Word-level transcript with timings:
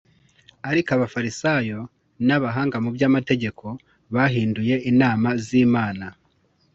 Ariko 0.69 0.89
Abafarisayo 0.97 1.79
n 2.27 2.29
abahanga 2.37 2.75
mu 2.83 2.89
by 2.95 3.03
Amategeko 3.09 3.65
bahinyuye 4.13 4.75
inama 4.91 5.29
z 5.45 5.47
Imana 5.65 6.05